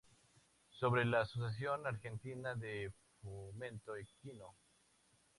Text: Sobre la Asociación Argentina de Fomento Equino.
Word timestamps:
Sobre 0.79 1.05
la 1.05 1.21
Asociación 1.21 1.85
Argentina 1.85 2.55
de 2.55 2.91
Fomento 3.21 3.95
Equino. 3.95 4.55